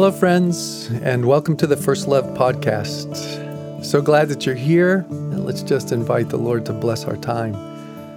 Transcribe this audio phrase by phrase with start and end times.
[0.00, 3.84] hello, friends, and welcome to the First Love podcast.
[3.84, 7.52] So glad that you're here, and let's just invite the Lord to bless our time.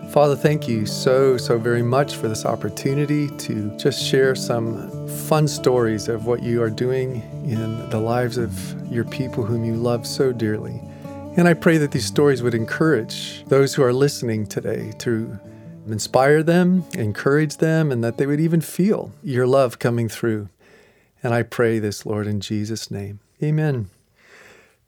[0.07, 5.45] Father, thank you so, so very much for this opportunity to just share some fun
[5.45, 10.07] stories of what you are doing in the lives of your people whom you love
[10.07, 10.79] so dearly.
[11.35, 15.37] And I pray that these stories would encourage those who are listening today to
[15.85, 20.47] inspire them, encourage them, and that they would even feel your love coming through.
[21.23, 23.21] And I pray this, Lord, in Jesus' name.
[23.41, 23.89] Amen.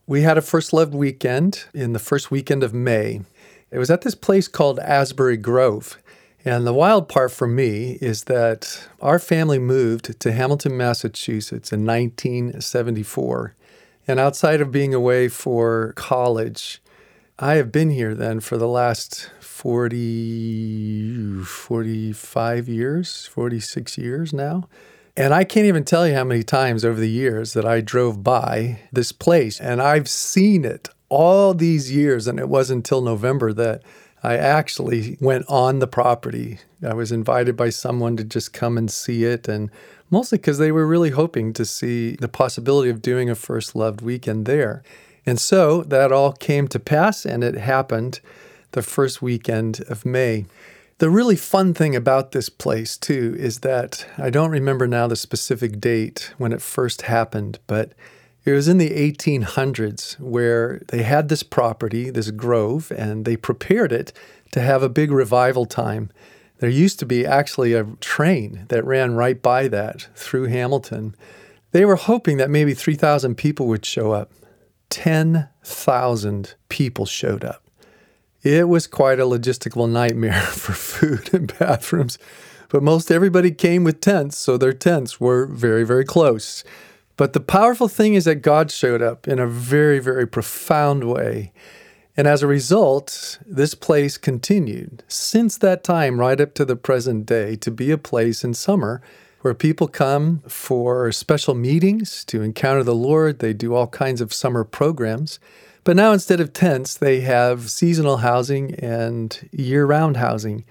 [0.06, 3.22] We had a First Love weekend in the first weekend of May.
[3.70, 5.98] It was at this place called Asbury Grove.
[6.44, 11.84] And the wild part for me is that our family moved to Hamilton, Massachusetts in
[11.84, 13.56] 1974.
[14.06, 16.80] And outside of being away for college,
[17.38, 24.68] I have been here then for the last 40, 45 years, 46 years now.
[25.16, 28.22] And I can't even tell you how many times over the years that I drove
[28.22, 32.26] by this place and I've seen it all these years.
[32.26, 33.82] And it wasn't until November that
[34.22, 36.58] I actually went on the property.
[36.86, 39.48] I was invited by someone to just come and see it.
[39.48, 39.70] And
[40.10, 44.02] mostly because they were really hoping to see the possibility of doing a First Loved
[44.02, 44.82] weekend there.
[45.24, 48.20] And so that all came to pass and it happened
[48.72, 50.44] the first weekend of May.
[50.98, 55.14] The really fun thing about this place, too, is that I don't remember now the
[55.14, 57.92] specific date when it first happened, but
[58.46, 63.92] it was in the 1800s where they had this property, this grove, and they prepared
[63.92, 64.14] it
[64.52, 66.10] to have a big revival time.
[66.60, 71.14] There used to be actually a train that ran right by that through Hamilton.
[71.72, 74.32] They were hoping that maybe 3,000 people would show up.
[74.88, 77.65] 10,000 people showed up.
[78.46, 82.16] It was quite a logistical nightmare for food and bathrooms,
[82.68, 86.62] but most everybody came with tents, so their tents were very, very close.
[87.16, 91.52] But the powerful thing is that God showed up in a very, very profound way.
[92.16, 97.26] And as a result, this place continued since that time right up to the present
[97.26, 99.02] day to be a place in summer
[99.40, 103.40] where people come for special meetings to encounter the Lord.
[103.40, 105.40] They do all kinds of summer programs.
[105.86, 110.64] But now instead of tents, they have seasonal housing and year round housing.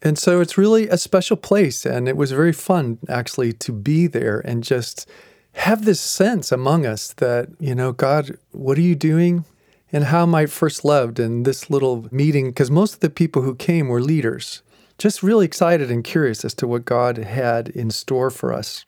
[0.00, 1.84] And so it's really a special place.
[1.84, 5.06] And it was very fun actually to be there and just
[5.52, 9.44] have this sense among us that, you know, God, what are you doing?
[9.92, 12.46] And how am I first loved in this little meeting?
[12.46, 14.62] Because most of the people who came were leaders,
[14.96, 18.86] just really excited and curious as to what God had in store for us.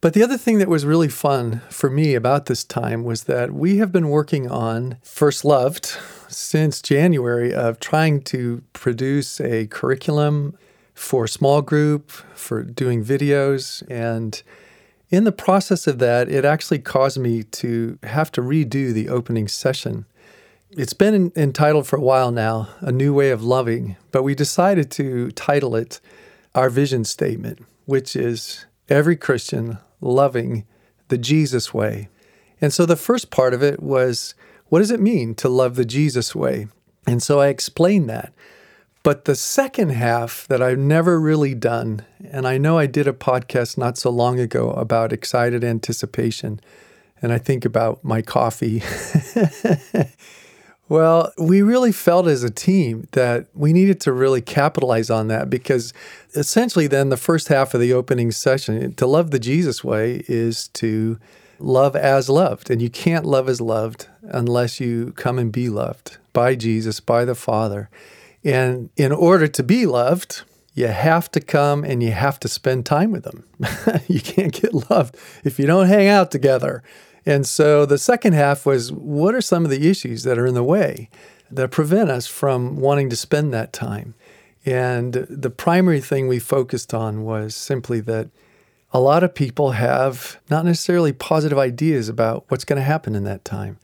[0.00, 3.52] But the other thing that was really fun for me about this time was that
[3.52, 5.86] we have been working on First Loved
[6.28, 10.56] since January of trying to produce a curriculum
[10.94, 13.82] for small group, for doing videos.
[13.90, 14.42] And
[15.08, 19.48] in the process of that, it actually caused me to have to redo the opening
[19.48, 20.04] session.
[20.70, 24.90] It's been entitled for a while now, A New Way of Loving, but we decided
[24.92, 26.00] to title it
[26.54, 30.64] Our Vision Statement, which is every Christian loving
[31.08, 32.08] the Jesus way.
[32.60, 34.34] And so the first part of it was
[34.68, 36.68] what does it mean to love the Jesus way?
[37.06, 38.32] And so I explained that.
[39.02, 43.12] But the second half that I've never really done, and I know I did a
[43.12, 46.60] podcast not so long ago about excited anticipation,
[47.22, 48.82] and I think about my coffee.
[50.88, 55.50] Well, we really felt as a team that we needed to really capitalize on that
[55.50, 55.92] because
[56.34, 60.68] essentially, then the first half of the opening session, to love the Jesus way is
[60.68, 61.18] to
[61.58, 62.70] love as loved.
[62.70, 67.24] And you can't love as loved unless you come and be loved by Jesus, by
[67.24, 67.90] the Father.
[68.44, 70.42] And in order to be loved,
[70.74, 73.44] you have to come and you have to spend time with them.
[74.08, 76.84] you can't get loved if you don't hang out together.
[77.26, 80.54] And so the second half was what are some of the issues that are in
[80.54, 81.10] the way
[81.50, 84.14] that prevent us from wanting to spend that time?
[84.64, 88.28] And the primary thing we focused on was simply that
[88.92, 93.24] a lot of people have not necessarily positive ideas about what's going to happen in
[93.24, 93.78] that time.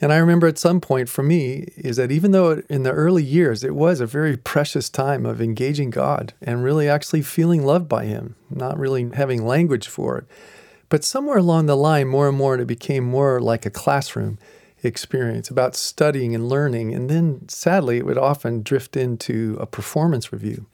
[0.00, 3.24] And I remember at some point for me is that even though in the early
[3.24, 7.88] years it was a very precious time of engaging God and really actually feeling loved
[7.88, 10.24] by Him, not really having language for it,
[10.88, 14.38] but somewhere along the line, more and more, it became more like a classroom
[14.82, 16.94] experience about studying and learning.
[16.94, 20.66] And then sadly, it would often drift into a performance review,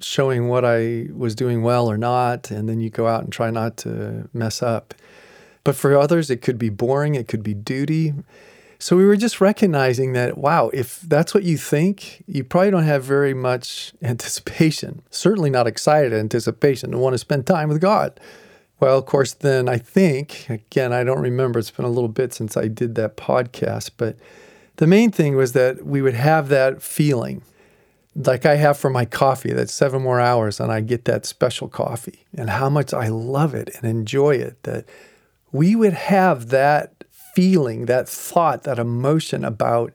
[0.00, 2.50] showing what I was doing well or not.
[2.50, 4.94] And then you go out and try not to mess up.
[5.64, 8.14] But for others, it could be boring, it could be duty.
[8.80, 12.84] So we were just recognizing that, wow, if that's what you think, you probably don't
[12.84, 18.20] have very much anticipation, certainly not excited anticipation to want to spend time with God.
[18.80, 22.32] Well, of course, then I think, again, I don't remember, it's been a little bit
[22.32, 24.16] since I did that podcast, but
[24.76, 27.42] the main thing was that we would have that feeling
[28.26, 31.68] like I have for my coffee, that's seven more hours and I get that special
[31.68, 34.62] coffee, and how much I love it and enjoy it.
[34.64, 34.86] That
[35.52, 39.92] we would have that feeling, that thought, that emotion about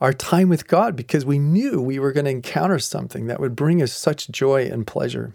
[0.00, 3.56] our time with God because we knew we were going to encounter something that would
[3.56, 5.34] bring us such joy and pleasure.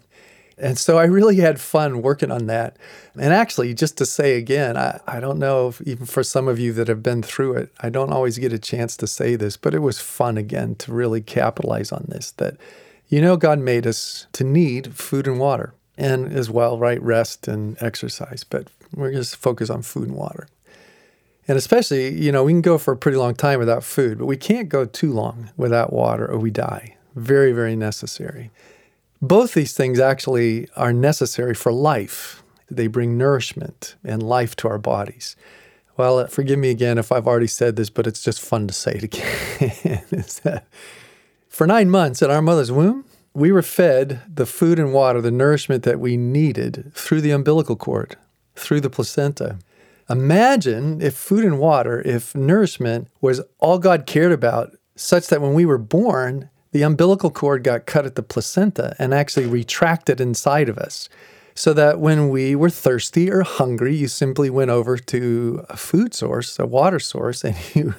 [0.62, 2.76] And so I really had fun working on that.
[3.16, 6.60] And actually, just to say again, I, I don't know if even for some of
[6.60, 9.56] you that have been through it, I don't always get a chance to say this,
[9.56, 12.58] but it was fun again to really capitalize on this that,
[13.08, 17.02] you know, God made us to need food and water and as well, right?
[17.02, 18.44] Rest and exercise.
[18.44, 20.46] But we're just focus on food and water.
[21.48, 24.26] And especially, you know, we can go for a pretty long time without food, but
[24.26, 26.96] we can't go too long without water or we die.
[27.16, 28.52] Very, very necessary.
[29.22, 32.42] Both these things actually are necessary for life.
[32.68, 35.36] They bring nourishment and life to our bodies.
[35.96, 38.74] Well, uh, forgive me again if I've already said this, but it's just fun to
[38.74, 40.62] say it again.
[41.48, 45.30] for nine months in our mother's womb, we were fed the food and water, the
[45.30, 48.16] nourishment that we needed through the umbilical cord,
[48.56, 49.58] through the placenta.
[50.10, 55.54] Imagine if food and water, if nourishment was all God cared about, such that when
[55.54, 60.68] we were born, the umbilical cord got cut at the placenta and actually retracted inside
[60.68, 61.08] of us.
[61.54, 66.14] So that when we were thirsty or hungry, you simply went over to a food
[66.14, 67.94] source, a water source, and you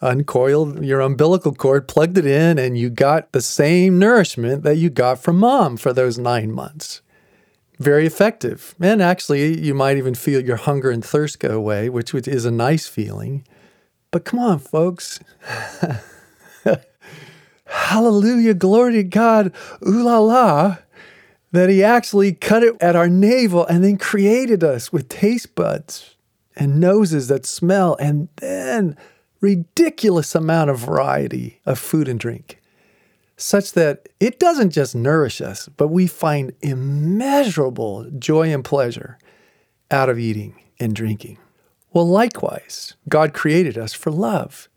[0.00, 4.88] uncoiled your umbilical cord, plugged it in, and you got the same nourishment that you
[4.88, 7.02] got from mom for those nine months.
[7.80, 8.76] Very effective.
[8.80, 12.52] And actually, you might even feel your hunger and thirst go away, which is a
[12.52, 13.44] nice feeling.
[14.12, 15.18] But come on, folks.
[17.72, 19.52] hallelujah, glory to God,
[19.86, 20.76] ooh la la,
[21.50, 26.14] that He actually cut it at our navel and then created us with taste buds
[26.54, 28.96] and noses that smell, and then
[29.40, 32.60] ridiculous amount of variety of food and drink,
[33.36, 39.18] such that it doesn't just nourish us, but we find immeasurable joy and pleasure
[39.90, 41.38] out of eating and drinking.
[41.92, 44.68] Well, likewise, God created us for love.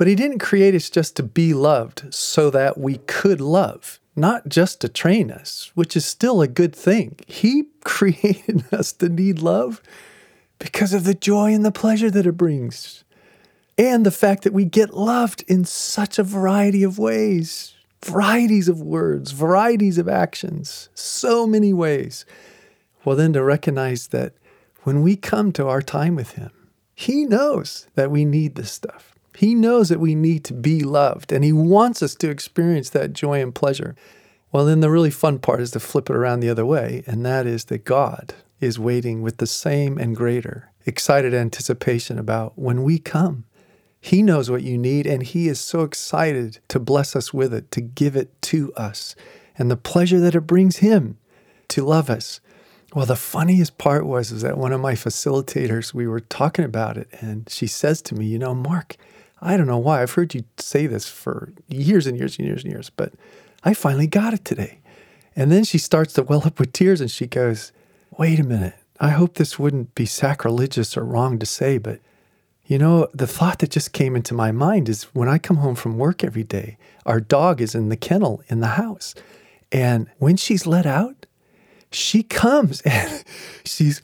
[0.00, 4.48] But He didn't create us just to be loved so that we could love, not
[4.48, 7.16] just to train us, which is still a good thing.
[7.26, 9.82] He created us to need love
[10.58, 13.04] because of the joy and the pleasure that it brings.
[13.76, 18.80] And the fact that we get loved in such a variety of ways varieties of
[18.80, 22.24] words, varieties of actions, so many ways.
[23.04, 24.32] Well, then to recognize that
[24.84, 26.52] when we come to our time with Him,
[26.94, 29.10] He knows that we need this stuff.
[29.36, 33.12] He knows that we need to be loved and He wants us to experience that
[33.12, 33.94] joy and pleasure.
[34.52, 37.24] Well, then the really fun part is to flip it around the other way, and
[37.24, 42.82] that is that God is waiting with the same and greater excited anticipation about when
[42.82, 43.44] we come.
[44.00, 47.70] He knows what you need, and He is so excited to bless us with it,
[47.72, 49.14] to give it to us,
[49.58, 51.18] and the pleasure that it brings Him
[51.68, 52.40] to love us.
[52.92, 56.96] Well, the funniest part was is that one of my facilitators, we were talking about
[56.96, 58.96] it, and she says to me, You know, Mark,
[59.40, 60.02] I don't know why.
[60.02, 63.12] I've heard you say this for years and years and years and years, but
[63.62, 64.80] I finally got it today.
[65.36, 67.72] And then she starts to well up with tears and she goes,
[68.18, 68.74] Wait a minute.
[68.98, 72.00] I hope this wouldn't be sacrilegious or wrong to say, but
[72.66, 75.74] you know, the thought that just came into my mind is when I come home
[75.74, 76.76] from work every day,
[77.06, 79.14] our dog is in the kennel in the house.
[79.72, 81.26] And when she's let out,
[81.92, 83.24] she comes and
[83.64, 84.00] she's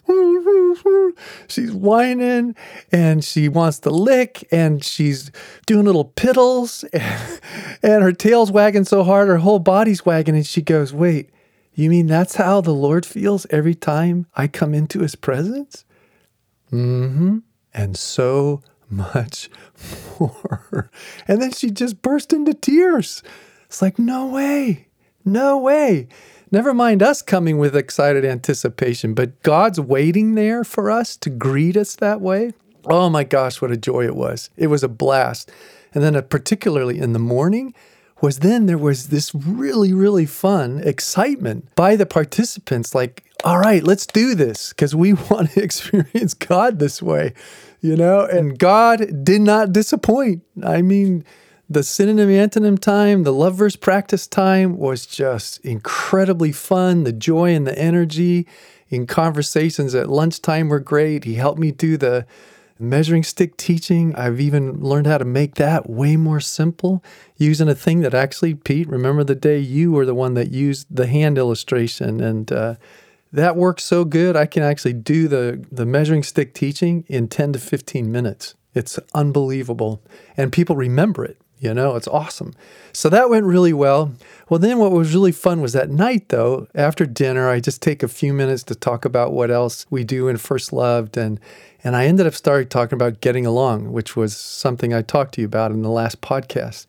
[1.48, 2.54] she's whining
[2.90, 5.30] and she wants to lick and she's
[5.66, 7.40] doing little piddles and,
[7.82, 11.30] and her tail's wagging so hard her whole body's wagging and she goes wait
[11.74, 15.84] you mean that's how the lord feels every time i come into his presence?
[16.72, 17.38] Mm-hmm.
[17.74, 19.50] And so much
[20.20, 20.90] more.
[21.28, 23.22] And then she just burst into tears.
[23.66, 24.88] It's like no way.
[25.24, 26.08] No way
[26.52, 31.76] Never mind us coming with excited anticipation, but God's waiting there for us to greet
[31.76, 32.52] us that way.
[32.84, 34.50] Oh my gosh, what a joy it was.
[34.56, 35.50] It was a blast.
[35.92, 37.74] And then, uh, particularly in the morning,
[38.20, 43.82] was then there was this really, really fun excitement by the participants like, all right,
[43.82, 47.34] let's do this because we want to experience God this way,
[47.80, 48.24] you know?
[48.24, 50.42] And God did not disappoint.
[50.62, 51.24] I mean,
[51.68, 57.04] the synonym antonym time, the lovers practice time was just incredibly fun.
[57.04, 58.46] The joy and the energy
[58.88, 61.25] in conversations at lunchtime were great.
[61.25, 62.25] He helped me do the
[62.78, 64.14] measuring stick teaching.
[64.14, 67.02] I've even learned how to make that way more simple
[67.37, 70.87] using a thing that actually, Pete, remember the day you were the one that used
[70.94, 72.75] the hand illustration and uh,
[73.32, 74.37] that works so good.
[74.37, 78.54] I can actually do the, the measuring stick teaching in 10 to 15 minutes.
[78.75, 80.02] It's unbelievable.
[80.37, 81.38] And people remember it.
[81.58, 82.54] You know, it's awesome.
[82.92, 84.12] So that went really well.
[84.48, 88.02] Well, then what was really fun was that night, though, after dinner, I just take
[88.02, 91.16] a few minutes to talk about what else we do in First Loved.
[91.16, 91.40] And,
[91.82, 95.40] and I ended up starting talking about getting along, which was something I talked to
[95.40, 96.86] you about in the last podcast.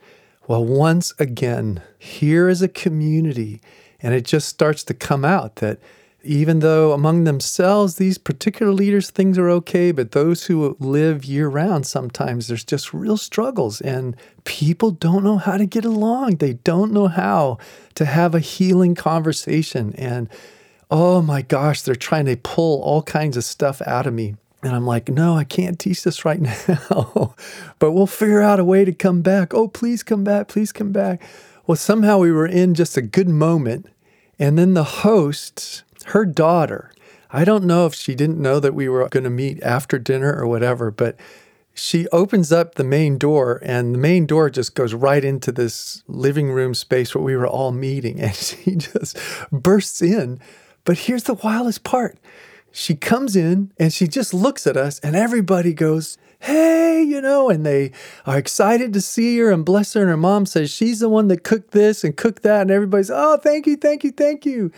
[0.48, 3.62] Well, once again, here is a community,
[4.02, 5.80] and it just starts to come out that
[6.24, 11.48] even though among themselves these particular leaders things are okay but those who live year
[11.48, 16.54] round sometimes there's just real struggles and people don't know how to get along they
[16.54, 17.58] don't know how
[17.96, 20.28] to have a healing conversation and
[20.90, 24.76] oh my gosh they're trying to pull all kinds of stuff out of me and
[24.76, 27.36] I'm like, no, I can't teach this right now,
[27.78, 29.54] but we'll figure out a way to come back.
[29.54, 30.48] Oh, please come back.
[30.48, 31.22] Please come back.
[31.68, 33.88] Well, somehow we were in just a good moment.
[34.40, 36.92] And then the host her daughter,
[37.30, 40.34] I don't know if she didn't know that we were going to meet after dinner
[40.34, 41.18] or whatever, but
[41.74, 46.04] she opens up the main door and the main door just goes right into this
[46.08, 49.18] living room space where we were all meeting and she just
[49.52, 50.40] bursts in.
[50.86, 52.18] But here's the wildest part.
[52.72, 57.50] She comes in and she just looks at us and everybody goes, Hey, you know,
[57.50, 57.92] and they
[58.28, 60.02] are excited to see her and bless her.
[60.02, 62.62] And her mom says she's the one that cooked this and cooked that.
[62.62, 64.72] And everybody's, Oh, thank you, thank you, thank you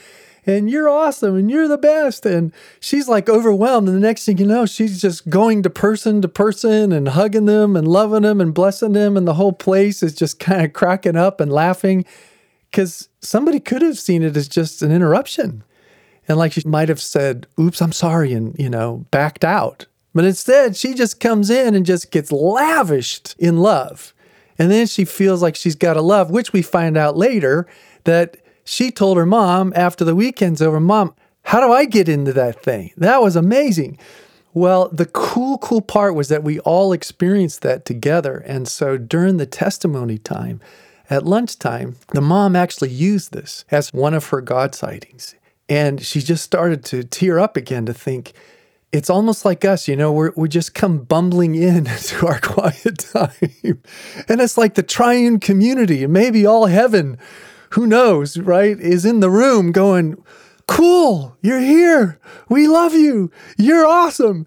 [0.45, 2.25] and you're awesome and you're the best.
[2.25, 3.87] And she's like overwhelmed.
[3.87, 7.45] And the next thing you know, she's just going to person to person and hugging
[7.45, 9.17] them and loving them and blessing them.
[9.17, 12.05] And the whole place is just kind of cracking up and laughing
[12.69, 15.63] because somebody could have seen it as just an interruption.
[16.27, 19.87] And like she might have said, oops, I'm sorry, and, you know, backed out.
[20.13, 24.13] But instead, she just comes in and just gets lavished in love.
[24.57, 27.67] And then she feels like she's got a love, which we find out later
[28.03, 28.37] that
[28.69, 32.61] she told her mom after the weekend's over, Mom, how do I get into that
[32.61, 32.93] thing?
[32.97, 33.97] That was amazing.
[34.53, 38.37] Well, the cool, cool part was that we all experienced that together.
[38.37, 40.61] And so during the testimony time
[41.09, 45.33] at lunchtime, the mom actually used this as one of her God sightings.
[45.67, 48.33] And she just started to tear up again to think,
[48.91, 52.99] it's almost like us, you know, we're, we just come bumbling in to our quiet
[53.13, 53.81] time.
[54.27, 57.17] And it's like the triune community and maybe all heaven
[57.71, 60.21] who knows, right, is in the room going,
[60.67, 62.19] Cool, you're here.
[62.47, 63.31] We love you.
[63.57, 64.45] You're awesome.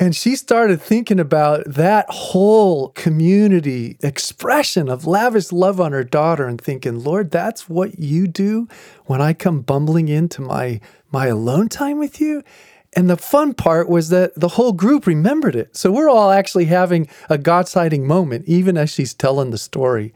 [0.00, 6.46] And she started thinking about that whole community expression of lavish love on her daughter
[6.46, 8.68] and thinking, Lord, that's what you do
[9.06, 12.44] when I come bumbling into my, my alone time with you.
[12.92, 15.76] And the fun part was that the whole group remembered it.
[15.76, 20.14] So we're all actually having a God sighting moment, even as she's telling the story.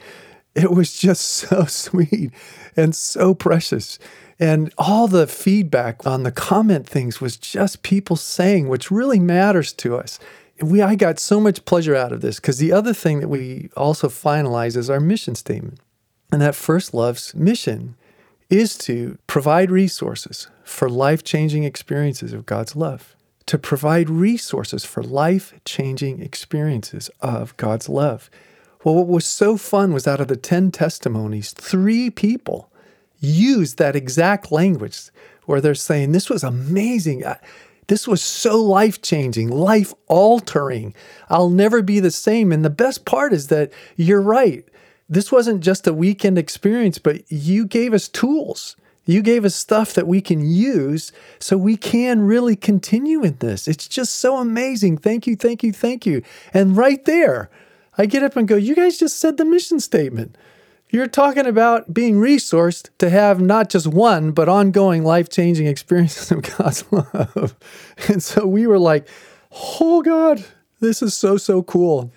[0.55, 2.33] It was just so sweet
[2.77, 3.99] and so precious.
[4.39, 9.73] And all the feedback on the comment things was just people saying, which really matters
[9.75, 10.19] to us.
[10.61, 13.71] We, I got so much pleasure out of this because the other thing that we
[13.77, 15.79] also finalize is our mission statement.
[16.31, 17.95] And that First Love's mission
[18.49, 23.15] is to provide resources for life changing experiences of God's love,
[23.47, 28.31] to provide resources for life changing experiences of God's love.
[28.85, 32.71] Well, what was so fun was out of the 10 testimonies, three people
[33.21, 35.11] used that exact language
[35.47, 37.23] where they're saying, This was amazing.
[37.89, 40.95] This was so life changing, life altering.
[41.29, 42.53] I'll never be the same.
[42.53, 44.65] And the best part is that you're right.
[45.09, 48.77] This wasn't just a weekend experience, but you gave us tools.
[49.05, 53.67] You gave us stuff that we can use so we can really continue in this.
[53.67, 54.99] It's just so amazing.
[54.99, 56.23] Thank you, thank you, thank you.
[56.55, 57.51] And right there,
[57.99, 60.37] I get up and go, You guys just said the mission statement.
[60.91, 66.31] You're talking about being resourced to have not just one, but ongoing life changing experiences
[66.31, 67.57] of God's love.
[68.09, 69.09] And so we were like,
[69.75, 70.45] Oh God,
[70.81, 72.13] this is so, so cool.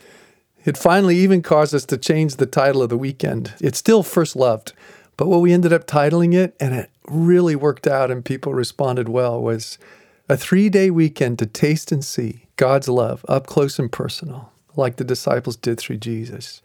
[0.66, 3.54] It finally even caused us to change the title of the weekend.
[3.62, 4.74] It's still First Loved,
[5.16, 9.08] but what we ended up titling it, and it really worked out and people responded
[9.08, 9.78] well, was
[10.28, 14.98] a three day weekend to taste and see God's love up close and personal like
[14.98, 16.62] the disciples did through Jesus.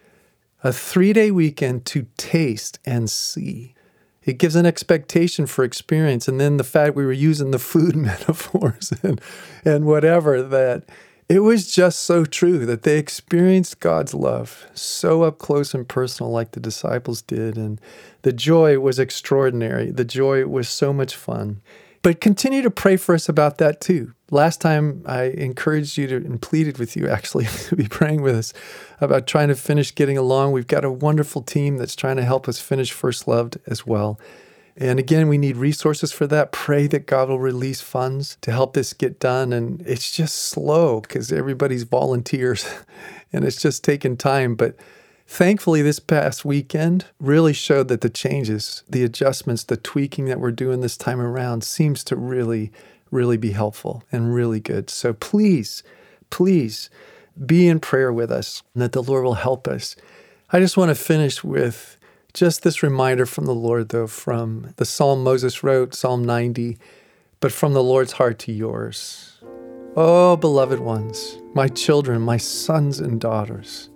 [0.62, 3.74] A three day weekend to taste and see.
[4.22, 6.28] It gives an expectation for experience.
[6.28, 9.20] And then the fact we were using the food metaphors and,
[9.64, 10.84] and whatever, that
[11.28, 16.30] it was just so true that they experienced God's love so up close and personal,
[16.30, 17.56] like the disciples did.
[17.56, 17.80] And
[18.22, 19.90] the joy was extraordinary.
[19.90, 21.62] The joy was so much fun.
[22.02, 24.14] But continue to pray for us about that too.
[24.30, 28.36] Last time I encouraged you to and pleaded with you actually to be praying with
[28.36, 28.54] us
[29.00, 30.52] about trying to finish getting along.
[30.52, 34.18] We've got a wonderful team that's trying to help us finish First Loved as well.
[34.76, 36.52] And again, we need resources for that.
[36.52, 39.52] Pray that God will release funds to help this get done.
[39.52, 42.66] And it's just slow because everybody's volunteers
[43.32, 44.54] and it's just taking time.
[44.54, 44.76] But
[45.30, 50.50] thankfully, this past weekend really showed that the changes, the adjustments, the tweaking that we're
[50.50, 52.72] doing this time around seems to really,
[53.12, 54.90] really be helpful and really good.
[54.90, 55.84] So please,
[56.30, 56.90] please
[57.46, 59.94] be in prayer with us and that the Lord will help us.
[60.52, 61.96] I just want to finish with
[62.34, 66.76] just this reminder from the Lord, though, from the psalm Moses wrote, Psalm 90,
[67.38, 69.40] but from the Lord's heart to yours.
[69.96, 73.90] Oh, beloved ones, my children, my sons and daughters,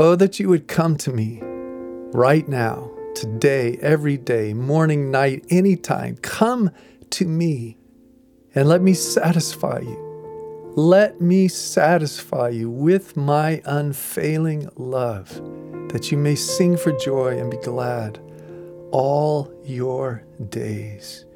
[0.00, 6.16] oh, that you would come to me right now, today, every day, morning, night, anytime.
[6.22, 6.70] Come
[7.10, 7.76] to me
[8.54, 10.72] and let me satisfy you.
[10.74, 15.28] Let me satisfy you with my unfailing love
[15.90, 18.18] that you may sing for joy and be glad
[18.92, 21.26] all your days.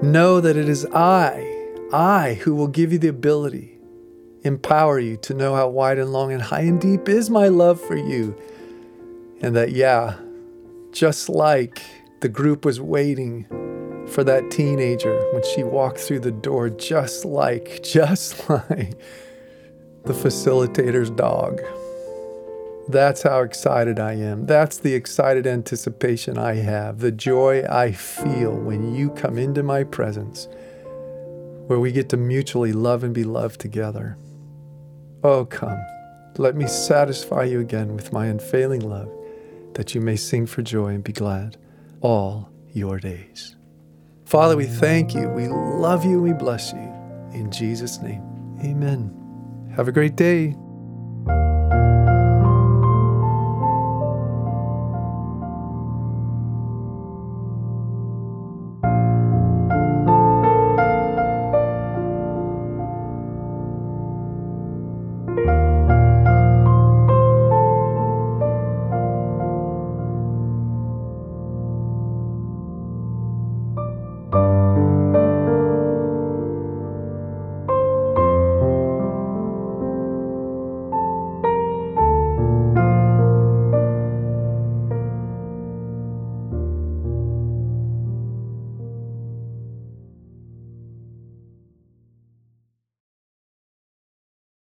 [0.00, 3.78] Know that it is I, I who will give you the ability,
[4.44, 7.80] empower you to know how wide and long and high and deep is my love
[7.80, 8.36] for you.
[9.40, 10.16] And that, yeah,
[10.92, 11.82] just like
[12.20, 13.46] the group was waiting
[14.08, 18.98] for that teenager when she walked through the door, just like, just like
[20.04, 21.60] the facilitator's dog.
[22.88, 24.46] That's how excited I am.
[24.46, 29.84] That's the excited anticipation I have, the joy I feel when you come into my
[29.84, 30.48] presence,
[31.68, 34.16] where we get to mutually love and be loved together.
[35.24, 35.80] Oh, come,
[36.36, 39.08] let me satisfy you again with my unfailing love,
[39.74, 41.56] that you may sing for joy and be glad
[42.00, 43.54] all your days.
[44.24, 46.92] Father, we thank you, we love you, we bless you.
[47.32, 48.22] In Jesus' name,
[48.64, 49.72] amen.
[49.76, 50.56] Have a great day.